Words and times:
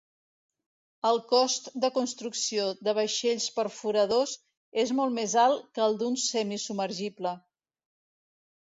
El 1.09 1.19
cost 1.31 1.69
de 1.83 1.91
construcció 1.97 2.65
de 2.89 2.95
vaixells 3.01 3.45
perforadors 3.59 4.35
és 4.87 4.95
molt 5.03 5.17
més 5.21 5.37
alt 5.47 5.71
que 5.77 5.87
el 5.91 6.03
d'un 6.03 6.21
semi-submergible. 6.27 7.39